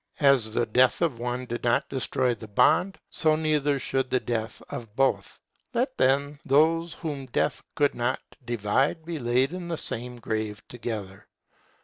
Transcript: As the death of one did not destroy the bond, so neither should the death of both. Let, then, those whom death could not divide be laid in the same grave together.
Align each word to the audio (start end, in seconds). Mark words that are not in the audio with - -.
As 0.21 0.51
the 0.55 0.65
death 0.65 1.03
of 1.03 1.19
one 1.19 1.45
did 1.45 1.63
not 1.63 1.87
destroy 1.87 2.33
the 2.33 2.47
bond, 2.47 2.97
so 3.11 3.35
neither 3.35 3.77
should 3.77 4.09
the 4.09 4.19
death 4.19 4.59
of 4.71 4.95
both. 4.95 5.37
Let, 5.75 5.95
then, 5.95 6.39
those 6.43 6.95
whom 6.95 7.27
death 7.27 7.61
could 7.75 7.93
not 7.93 8.19
divide 8.43 9.05
be 9.05 9.19
laid 9.19 9.53
in 9.53 9.67
the 9.67 9.77
same 9.77 10.17
grave 10.19 10.59
together. 10.67 11.27